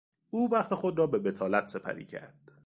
او 0.29 0.49
وقت 0.53 0.73
خود 0.73 0.97
را 0.99 1.07
به 1.07 1.19
بطالت 1.19 1.67
سپری 1.67 2.05
کرد. 2.05 2.51